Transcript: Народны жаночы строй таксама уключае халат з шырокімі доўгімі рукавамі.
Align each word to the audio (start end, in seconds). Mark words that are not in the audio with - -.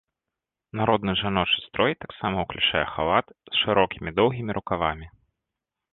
Народны 0.79 1.13
жаночы 1.21 1.59
строй 1.67 1.93
таксама 2.07 2.37
уключае 2.47 2.83
халат 2.95 3.25
з 3.53 3.61
шырокімі 3.61 4.17
доўгімі 4.21 4.51
рукавамі. 4.61 5.07